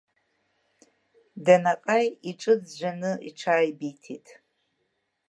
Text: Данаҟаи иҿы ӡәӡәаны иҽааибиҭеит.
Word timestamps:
Данаҟаи 1.45 2.07
иҿы 2.29 2.53
ӡәӡәаны 2.61 3.11
иҽааибиҭеит. 3.27 4.27